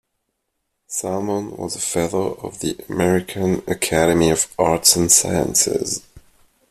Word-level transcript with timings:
Salmon 0.87 1.55
was 1.57 1.75
a 1.75 1.79
fellow 1.79 2.31
of 2.41 2.59
the 2.59 2.75
American 2.89 3.61
Academy 3.67 4.31
of 4.31 4.51
Arts 4.57 4.95
and 4.95 5.11
Sciences. 5.11 6.01